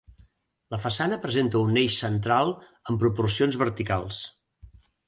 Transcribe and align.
La 0.75 0.79
façana 0.85 1.19
presenta 1.25 1.61
un 1.67 1.77
eix 1.83 1.99
central 2.07 2.53
amb 2.71 3.05
proporcions 3.07 3.63
verticals. 3.67 4.29